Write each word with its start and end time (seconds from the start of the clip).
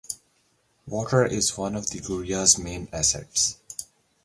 Water 0.87 1.23
is 1.27 1.55
one 1.59 1.75
of 1.75 1.91
the 1.91 1.99
Guria's 1.99 2.57
main 2.57 2.89
assets. 2.91 3.57